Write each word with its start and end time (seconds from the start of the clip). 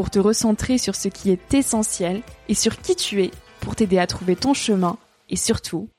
pour 0.00 0.08
te 0.08 0.18
recentrer 0.18 0.78
sur 0.78 0.94
ce 0.94 1.08
qui 1.08 1.30
est 1.30 1.52
essentiel 1.52 2.22
et 2.48 2.54
sur 2.54 2.80
qui 2.80 2.96
tu 2.96 3.22
es 3.22 3.30
pour 3.60 3.76
t'aider 3.76 3.98
à 3.98 4.06
trouver 4.06 4.34
ton 4.34 4.54
chemin 4.54 4.96
et 5.28 5.36
surtout 5.36 5.90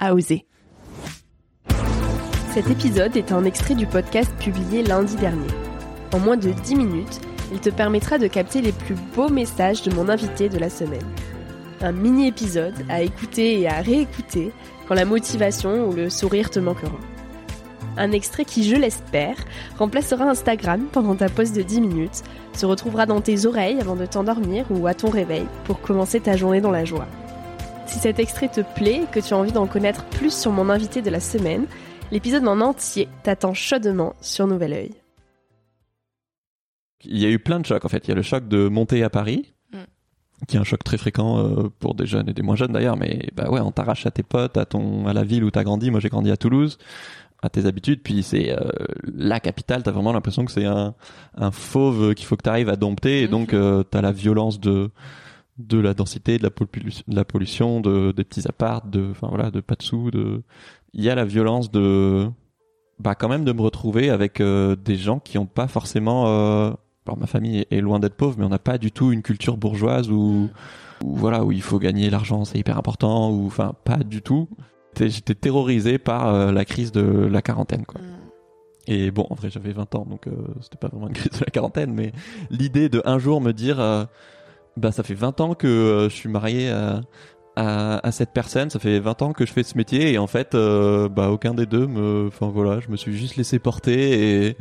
à 0.00 0.12
oser. 0.12 0.44
Cet 2.52 2.68
épisode 2.68 3.16
est 3.16 3.30
un 3.30 3.44
extrait 3.44 3.76
du 3.76 3.86
podcast 3.86 4.34
publié 4.40 4.82
lundi 4.82 5.14
dernier. 5.14 5.46
En 6.12 6.18
moins 6.18 6.36
de 6.36 6.50
10 6.50 6.74
minutes, 6.74 7.20
il 7.52 7.60
te 7.60 7.70
permettra 7.70 8.18
de 8.18 8.26
capter 8.26 8.60
les 8.60 8.72
plus 8.72 8.96
beaux 9.14 9.28
messages 9.28 9.82
de 9.82 9.94
mon 9.94 10.08
invité 10.08 10.48
de 10.48 10.58
la 10.58 10.68
semaine. 10.68 11.06
Un 11.80 11.92
mini-épisode 11.92 12.84
à 12.88 13.02
écouter 13.02 13.60
et 13.60 13.68
à 13.68 13.82
réécouter 13.82 14.50
quand 14.88 14.96
la 14.96 15.04
motivation 15.04 15.88
ou 15.88 15.92
le 15.92 16.10
sourire 16.10 16.50
te 16.50 16.58
manqueront. 16.58 16.98
Un 17.96 18.10
extrait 18.10 18.44
qui, 18.44 18.64
je 18.64 18.74
l'espère, 18.74 19.36
remplacera 19.78 20.24
Instagram 20.24 20.86
pendant 20.90 21.14
ta 21.14 21.28
pause 21.28 21.52
de 21.52 21.62
10 21.62 21.80
minutes, 21.80 22.22
se 22.52 22.66
retrouvera 22.66 23.06
dans 23.06 23.20
tes 23.20 23.46
oreilles 23.46 23.80
avant 23.80 23.94
de 23.94 24.06
t'endormir 24.06 24.66
ou 24.70 24.86
à 24.88 24.94
ton 24.94 25.10
réveil 25.10 25.46
pour 25.64 25.80
commencer 25.80 26.18
ta 26.20 26.36
journée 26.36 26.60
dans 26.60 26.72
la 26.72 26.84
joie. 26.84 27.06
Si 27.86 28.00
cet 28.00 28.18
extrait 28.18 28.48
te 28.48 28.62
plaît 28.62 29.02
et 29.02 29.06
que 29.06 29.20
tu 29.20 29.34
as 29.34 29.36
envie 29.36 29.52
d'en 29.52 29.66
connaître 29.66 30.04
plus 30.06 30.36
sur 30.36 30.50
mon 30.50 30.70
invité 30.70 31.02
de 31.02 31.10
la 31.10 31.20
semaine, 31.20 31.66
l'épisode 32.10 32.48
en 32.48 32.60
entier 32.60 33.08
t'attend 33.22 33.54
chaudement 33.54 34.14
sur 34.20 34.48
Nouvel 34.48 34.72
Oeil. 34.72 34.90
Il 37.04 37.18
y 37.18 37.26
a 37.26 37.30
eu 37.30 37.38
plein 37.38 37.60
de 37.60 37.66
chocs 37.66 37.84
en 37.84 37.88
fait. 37.88 38.06
Il 38.06 38.08
y 38.08 38.12
a 38.12 38.16
le 38.16 38.22
choc 38.22 38.48
de 38.48 38.66
monter 38.66 39.04
à 39.04 39.10
Paris, 39.10 39.54
qui 40.48 40.56
est 40.56 40.60
un 40.60 40.64
choc 40.64 40.82
très 40.82 40.98
fréquent 40.98 41.38
euh, 41.38 41.70
pour 41.78 41.94
des 41.94 42.06
jeunes 42.06 42.28
et 42.28 42.32
des 42.32 42.42
moins 42.42 42.56
jeunes 42.56 42.72
d'ailleurs. 42.72 42.96
Mais 42.96 43.28
bah 43.34 43.50
ouais, 43.50 43.60
on 43.60 43.70
t'arrache 43.70 44.06
à 44.06 44.10
tes 44.10 44.22
potes, 44.22 44.56
à 44.56 44.64
ton, 44.64 45.06
à 45.06 45.12
la 45.12 45.22
ville 45.22 45.44
où 45.44 45.50
t'as 45.50 45.62
grandi. 45.62 45.90
Moi, 45.90 46.00
j'ai 46.00 46.08
grandi 46.08 46.30
à 46.30 46.36
Toulouse 46.36 46.78
à 47.44 47.50
tes 47.50 47.66
habitudes, 47.66 48.00
puis 48.02 48.22
c'est 48.22 48.50
euh, 48.50 48.70
la 49.14 49.38
capitale, 49.38 49.82
t'as 49.82 49.90
vraiment 49.90 50.12
l'impression 50.12 50.46
que 50.46 50.50
c'est 50.50 50.64
un, 50.64 50.94
un 51.36 51.50
fauve 51.50 52.14
qu'il 52.14 52.26
faut 52.26 52.36
que 52.36 52.42
tu 52.42 52.48
arrives 52.48 52.70
à 52.70 52.76
dompter, 52.76 53.22
et 53.22 53.28
donc 53.28 53.52
euh, 53.52 53.82
t'as 53.82 54.00
la 54.00 54.12
violence 54.12 54.58
de 54.58 54.90
de 55.58 55.78
la 55.78 55.94
densité, 55.94 56.36
de 56.38 56.42
la, 56.42 56.50
pollution, 56.50 57.04
de 57.06 57.14
la 57.14 57.24
pollution, 57.24 57.80
de 57.80 58.12
des 58.12 58.24
petits 58.24 58.48
apparts, 58.48 58.86
de 58.86 59.10
enfin 59.10 59.28
voilà, 59.28 59.50
de 59.50 59.60
pas 59.60 59.76
de 59.76 59.82
sous, 59.82 60.10
de 60.10 60.42
il 60.94 61.04
y 61.04 61.10
a 61.10 61.14
la 61.14 61.26
violence 61.26 61.70
de 61.70 62.28
bah 62.98 63.14
quand 63.14 63.28
même 63.28 63.44
de 63.44 63.52
me 63.52 63.60
retrouver 63.60 64.08
avec 64.08 64.40
euh, 64.40 64.74
des 64.74 64.96
gens 64.96 65.18
qui 65.18 65.36
ont 65.36 65.46
pas 65.46 65.68
forcément 65.68 66.28
euh, 66.28 66.70
alors 67.06 67.18
ma 67.18 67.26
famille 67.26 67.66
est 67.70 67.80
loin 67.80 67.98
d'être 67.98 68.14
pauvre 68.14 68.36
mais 68.38 68.44
on 68.44 68.50
n'a 68.50 68.58
pas 68.58 68.78
du 68.78 68.92
tout 68.92 69.12
une 69.12 69.22
culture 69.22 69.56
bourgeoise 69.56 70.10
où, 70.10 70.48
où 71.02 71.16
voilà 71.16 71.44
où 71.44 71.50
il 71.50 71.62
faut 71.62 71.80
gagner 71.80 72.08
l'argent 72.08 72.44
c'est 72.44 72.58
hyper 72.58 72.78
important 72.78 73.30
ou 73.30 73.46
enfin 73.46 73.74
pas 73.84 73.96
du 73.96 74.22
tout 74.22 74.48
j'étais 74.98 75.34
terrorisé 75.34 75.98
par 75.98 76.28
euh, 76.28 76.52
la 76.52 76.64
crise 76.64 76.92
de 76.92 77.02
la 77.02 77.42
quarantaine 77.42 77.84
quoi. 77.84 78.00
Mm. 78.00 78.04
Et 78.86 79.10
bon, 79.10 79.26
en 79.30 79.34
vrai, 79.34 79.48
j'avais 79.48 79.72
20 79.72 79.94
ans, 79.94 80.04
donc 80.04 80.26
euh, 80.26 80.32
c'était 80.60 80.76
pas 80.76 80.88
vraiment 80.88 81.08
une 81.08 81.14
crise 81.14 81.32
de 81.32 81.44
la 81.44 81.50
quarantaine, 81.50 81.94
mais 81.94 82.12
l'idée 82.50 82.90
de 82.90 83.00
un 83.06 83.18
jour 83.18 83.40
me 83.40 83.52
dire, 83.52 83.80
euh, 83.80 84.04
bah 84.76 84.92
ça 84.92 85.02
fait 85.02 85.14
20 85.14 85.40
ans 85.40 85.54
que 85.54 86.08
je 86.10 86.14
suis 86.14 86.28
marié 86.28 86.68
à, 86.68 87.00
à, 87.56 88.06
à, 88.06 88.12
cette 88.12 88.34
personne, 88.34 88.68
ça 88.68 88.78
fait 88.78 89.00
20 89.00 89.22
ans 89.22 89.32
que 89.32 89.46
je 89.46 89.52
fais 89.54 89.62
ce 89.62 89.78
métier, 89.78 90.12
et 90.12 90.18
en 90.18 90.26
fait, 90.26 90.52
bah 90.52 91.30
aucun 91.30 91.54
des 91.54 91.64
deux 91.64 91.86
me, 91.86 92.26
enfin 92.26 92.48
voilà, 92.48 92.80
je 92.80 92.90
me 92.90 92.96
suis 92.96 93.16
juste 93.16 93.36
laissé 93.36 93.58
porter, 93.58 94.48
et, 94.48 94.56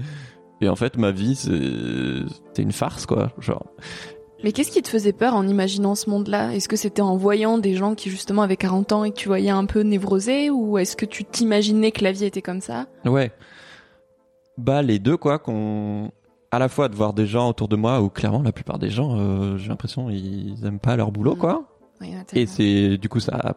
et 0.61 0.69
en 0.69 0.77
fait, 0.77 0.95
ma 0.95 1.11
vie, 1.11 1.35
c'est 1.35 2.61
une 2.61 2.71
farce, 2.71 3.05
quoi, 3.05 3.33
genre. 3.39 3.65
Mais 4.43 4.51
qu'est-ce 4.51 4.71
qui 4.71 4.81
te 4.81 4.89
faisait 4.89 5.13
peur 5.13 5.35
en 5.35 5.47
imaginant 5.47 5.95
ce 5.95 6.09
monde-là? 6.09 6.53
Est-ce 6.53 6.67
que 6.67 6.75
c'était 6.75 7.01
en 7.01 7.15
voyant 7.15 7.57
des 7.57 7.75
gens 7.75 7.95
qui 7.95 8.09
justement 8.09 8.41
avaient 8.41 8.57
40 8.57 8.91
ans 8.91 9.03
et 9.05 9.11
que 9.11 9.15
tu 9.15 9.29
voyais 9.29 9.49
un 9.49 9.65
peu 9.65 9.81
névrosés? 9.81 10.49
Ou 10.49 10.77
est-ce 10.77 10.97
que 10.97 11.05
tu 11.05 11.23
t'imaginais 11.23 11.91
que 11.91 12.03
la 12.03 12.11
vie 12.11 12.25
était 12.25 12.41
comme 12.41 12.59
ça? 12.59 12.87
Ouais. 13.05 13.31
Bah 14.57 14.81
les 14.81 14.99
deux 14.99 15.17
quoi, 15.17 15.39
qu'on 15.39 16.11
à 16.51 16.59
la 16.59 16.69
fois 16.69 16.89
de 16.89 16.95
voir 16.95 17.13
des 17.13 17.25
gens 17.25 17.49
autour 17.49 17.67
de 17.67 17.75
moi 17.75 18.01
où 18.01 18.09
clairement 18.09 18.43
la 18.43 18.51
plupart 18.51 18.77
des 18.77 18.89
gens, 18.89 19.17
euh, 19.17 19.57
j'ai 19.57 19.69
l'impression 19.69 20.11
ils 20.11 20.63
aiment 20.65 20.79
pas 20.79 20.95
leur 20.95 21.11
boulot 21.11 21.35
mm. 21.35 21.39
quoi. 21.39 21.63
et 22.33 22.45
c'est 22.45 22.97
du 22.99 23.09
coup 23.09 23.19
ça 23.19 23.55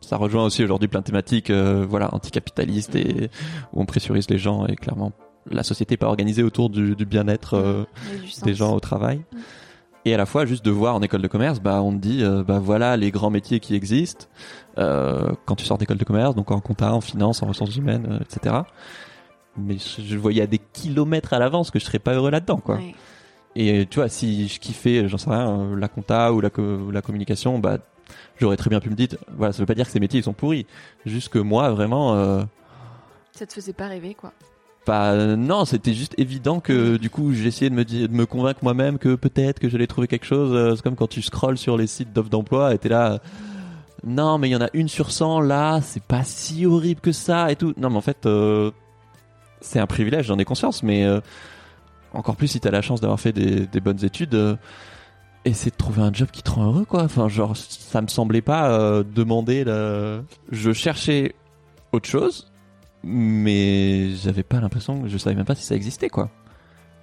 ça 0.00 0.16
rejoint 0.16 0.44
aussi 0.44 0.64
aujourd'hui 0.64 0.88
plein 0.88 0.98
de 0.98 1.04
thématiques 1.04 1.50
euh, 1.50 1.86
voilà 1.88 2.12
anticapitalistes 2.12 2.96
et 2.96 3.30
où 3.72 3.80
on 3.80 3.86
pressurise 3.86 4.28
les 4.28 4.38
gens 4.38 4.66
et 4.66 4.74
clairement 4.74 5.12
la 5.48 5.62
société 5.62 5.92
n'est 5.92 5.98
pas 5.98 6.08
organisée 6.08 6.42
autour 6.42 6.68
du, 6.68 6.96
du 6.96 7.06
bien-être 7.06 7.54
euh, 7.54 7.84
des 8.42 8.54
gens 8.54 8.74
au 8.74 8.80
travail. 8.80 9.18
Mm 9.32 9.38
et 10.04 10.14
à 10.14 10.16
la 10.16 10.26
fois 10.26 10.46
juste 10.46 10.64
de 10.64 10.70
voir 10.70 10.94
en 10.94 11.02
école 11.02 11.22
de 11.22 11.28
commerce 11.28 11.60
bah 11.60 11.82
on 11.82 11.92
te 11.92 11.98
dit 11.98 12.22
euh, 12.22 12.42
bah 12.42 12.58
voilà 12.58 12.96
les 12.96 13.10
grands 13.10 13.30
métiers 13.30 13.60
qui 13.60 13.74
existent 13.74 14.26
euh, 14.78 15.32
quand 15.46 15.56
tu 15.56 15.64
sors 15.64 15.78
d'école 15.78 15.98
de 15.98 16.04
commerce 16.04 16.34
donc 16.34 16.50
en 16.50 16.60
compta 16.60 16.92
en 16.92 17.00
finance 17.00 17.42
en 17.42 17.46
ressources 17.46 17.76
humaines 17.76 18.06
euh, 18.10 18.18
etc 18.20 18.56
mais 19.56 19.76
je, 19.78 20.16
voyais 20.16 20.42
à 20.42 20.46
des 20.46 20.58
kilomètres 20.58 21.34
à 21.34 21.38
l'avance 21.38 21.70
que 21.70 21.78
je 21.78 21.84
serais 21.84 21.98
pas 21.98 22.14
heureux 22.14 22.30
là-dedans 22.30 22.56
quoi. 22.56 22.78
Et 23.54 23.84
tu 23.84 23.96
vois 23.96 24.08
si 24.08 24.48
je 24.48 24.58
kiffais 24.58 25.08
j'en 25.08 25.18
sais 25.18 25.28
rien 25.28 25.76
la 25.76 25.88
compta 25.88 26.32
ou 26.32 26.40
la, 26.40 26.48
la 26.90 27.02
communication 27.02 27.58
bah 27.58 27.76
j'aurais 28.40 28.56
très 28.56 28.70
bien 28.70 28.80
pu 28.80 28.88
me 28.88 28.94
dire 28.94 29.08
voilà 29.36 29.52
ça 29.52 29.58
veut 29.58 29.66
pas 29.66 29.74
dire 29.74 29.84
que 29.84 29.92
ces 29.92 30.00
métiers 30.00 30.20
ils 30.20 30.24
sont 30.24 30.32
pourris. 30.32 30.66
Juste 31.04 31.28
que 31.28 31.38
moi 31.38 31.70
vraiment 31.70 32.46
ça 33.32 33.44
te 33.44 33.52
faisait 33.52 33.74
pas 33.74 33.88
rêver 33.88 34.14
quoi 34.14 34.32
bah 34.86 35.36
non, 35.36 35.64
c'était 35.64 35.94
juste 35.94 36.14
évident 36.18 36.58
que 36.60 36.96
du 36.96 37.08
coup 37.08 37.32
j'essayais 37.32 37.70
de 37.70 37.74
me 37.74 37.84
de 37.84 38.12
me 38.12 38.26
convaincre 38.26 38.60
moi-même 38.62 38.98
que 38.98 39.14
peut-être 39.14 39.60
que 39.60 39.68
j'allais 39.68 39.86
trouver 39.86 40.08
quelque 40.08 40.26
chose. 40.26 40.52
Euh, 40.54 40.74
c'est 40.74 40.82
comme 40.82 40.96
quand 40.96 41.06
tu 41.06 41.22
scrolles 41.22 41.58
sur 41.58 41.76
les 41.76 41.86
sites 41.86 42.12
d'offres 42.12 42.30
d'emploi 42.30 42.74
et 42.74 42.78
t'es 42.78 42.88
là, 42.88 43.20
non 44.04 44.38
mais 44.38 44.48
il 44.48 44.52
y 44.52 44.56
en 44.56 44.60
a 44.60 44.68
une 44.72 44.88
sur 44.88 45.12
100 45.12 45.40
là, 45.40 45.80
c'est 45.82 46.02
pas 46.02 46.24
si 46.24 46.66
horrible 46.66 47.00
que 47.00 47.12
ça 47.12 47.52
et 47.52 47.56
tout. 47.56 47.74
Non 47.76 47.90
mais 47.90 47.96
en 47.96 48.00
fait, 48.00 48.26
euh, 48.26 48.72
c'est 49.62 49.78
un 49.78 49.86
privilège, 49.86 50.26
j'en 50.26 50.38
ai 50.38 50.44
conscience, 50.44 50.82
mais 50.82 51.04
euh, 51.04 51.20
encore 52.12 52.36
plus 52.36 52.48
si 52.48 52.60
t'as 52.60 52.70
la 52.70 52.82
chance 52.82 53.00
d'avoir 53.00 53.20
fait 53.20 53.32
des, 53.32 53.80
bonnes 53.80 54.04
études. 54.04 54.34
Euh, 54.34 54.56
essaie 55.44 55.70
de 55.70 55.76
trouver 55.76 56.02
un 56.02 56.12
job 56.12 56.28
qui 56.30 56.44
te 56.44 56.52
rend 56.52 56.66
heureux 56.66 56.84
quoi 56.84 57.02
enfin 57.02 57.26
genre 57.26 57.56
ça 57.56 58.00
me 58.00 58.06
semblait 58.06 58.42
pas 58.42 58.70
euh, 58.70 59.02
demander 59.02 59.64
je 60.52 60.72
cherchais 60.72 61.34
autre 61.90 62.08
chose 62.08 62.51
mais 63.04 64.10
j'avais 64.10 64.42
pas 64.42 64.60
l'impression 64.60 65.06
je 65.06 65.18
savais 65.18 65.36
même 65.36 65.44
pas 65.44 65.54
si 65.54 65.64
ça 65.64 65.74
existait 65.74 66.08
quoi 66.08 66.30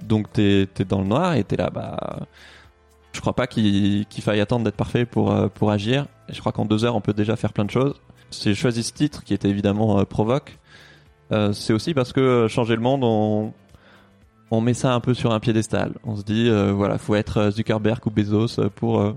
donc 0.01 0.31
t'es 0.31 0.67
es 0.79 0.85
dans 0.85 1.01
le 1.01 1.07
noir 1.07 1.33
et 1.33 1.43
t'es 1.43 1.57
là 1.57 1.69
bah 1.69 2.27
je 3.11 3.21
crois 3.21 3.35
pas 3.35 3.47
qu'il 3.47 4.05
faille 4.21 4.39
attendre 4.39 4.63
d'être 4.63 4.75
parfait 4.75 5.05
pour 5.05 5.31
euh, 5.31 5.47
pour 5.47 5.71
agir 5.71 6.05
je 6.29 6.39
crois 6.39 6.51
qu'en 6.51 6.65
deux 6.65 6.85
heures 6.85 6.95
on 6.95 7.01
peut 7.01 7.13
déjà 7.13 7.35
faire 7.35 7.53
plein 7.53 7.65
de 7.65 7.71
choses 7.71 7.95
j'ai 8.31 8.55
choisi 8.55 8.83
ce 8.83 8.93
titre 8.93 9.23
qui 9.23 9.33
était 9.33 9.49
évidemment 9.49 9.99
euh, 9.99 10.03
provoque 10.05 10.59
euh, 11.31 11.53
c'est 11.53 11.73
aussi 11.73 11.93
parce 11.93 12.11
que 12.11 12.19
euh, 12.19 12.47
changer 12.47 12.75
le 12.75 12.81
monde 12.81 13.03
on 13.03 13.53
on 14.51 14.61
met 14.61 14.73
ça 14.73 14.95
un 14.95 14.99
peu 14.99 15.13
sur 15.13 15.31
un 15.31 15.39
piédestal. 15.39 15.93
On 16.03 16.15
se 16.15 16.23
dit, 16.23 16.49
euh, 16.49 16.71
voilà, 16.71 16.97
faut 16.97 17.13
être 17.13 17.51
Zuckerberg 17.51 17.99
ou 18.07 18.09
Bezos 18.09 18.59
pour 18.75 19.13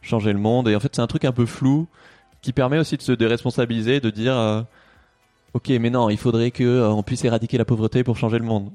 changer 0.00 0.32
le 0.32 0.38
monde. 0.38 0.68
Et 0.68 0.76
en 0.76 0.80
fait, 0.80 0.94
c'est 0.94 1.02
un 1.02 1.08
truc 1.08 1.24
un 1.24 1.32
peu 1.32 1.44
flou 1.44 1.88
qui 2.40 2.52
permet 2.52 2.78
aussi 2.78 2.96
de 2.96 3.02
se 3.02 3.10
déresponsabiliser, 3.10 3.98
de 3.98 4.10
dire, 4.10 4.64
ok, 5.54 5.68
mais 5.80 5.90
non, 5.90 6.10
il 6.10 6.18
faudrait 6.18 6.50
que 6.50 6.64
euh, 6.64 6.90
on 6.90 7.02
puisse 7.02 7.24
éradiquer 7.24 7.58
la 7.58 7.64
pauvreté 7.64 8.04
pour 8.04 8.16
changer 8.16 8.38
le 8.38 8.44
monde. 8.44 8.70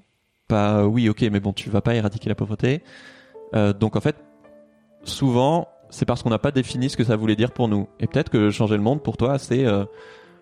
Pas, 0.47 0.79
euh, 0.79 0.85
oui, 0.85 1.09
ok, 1.09 1.21
mais 1.31 1.39
bon, 1.39 1.53
tu 1.53 1.69
vas 1.69 1.81
pas 1.81 1.95
éradiquer 1.95 2.29
la 2.29 2.35
pauvreté. 2.35 2.83
Euh, 3.55 3.73
donc 3.73 3.95
en 3.95 4.01
fait, 4.01 4.15
souvent, 5.03 5.67
c'est 5.89 6.05
parce 6.05 6.23
qu'on 6.23 6.29
n'a 6.29 6.39
pas 6.39 6.51
défini 6.51 6.89
ce 6.89 6.97
que 6.97 7.03
ça 7.03 7.15
voulait 7.15 7.35
dire 7.35 7.51
pour 7.51 7.67
nous. 7.67 7.87
Et 7.99 8.07
peut-être 8.07 8.29
que 8.29 8.49
changer 8.49 8.75
le 8.75 8.83
monde 8.83 9.01
pour 9.01 9.17
toi, 9.17 9.37
c'est 9.37 9.65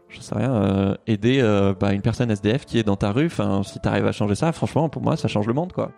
je 0.09 0.21
sais 0.21 0.35
rien, 0.35 0.95
aider 1.07 1.41
bah, 1.79 1.93
une 1.93 2.01
personne 2.01 2.29
SDF 2.29 2.65
qui 2.65 2.77
est 2.77 2.83
dans 2.83 2.95
ta 2.95 3.11
rue. 3.11 3.25
Enfin, 3.25 3.63
si 3.63 3.79
t'arrives 3.79 4.05
à 4.05 4.11
changer 4.11 4.35
ça, 4.35 4.51
franchement, 4.51 4.89
pour 4.89 5.01
moi, 5.01 5.17
ça 5.17 5.27
change 5.27 5.47
le 5.47 5.53
monde, 5.53 5.73
quoi. 5.73 5.91